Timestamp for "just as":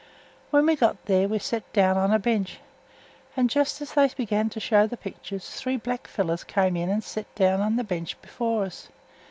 3.51-3.93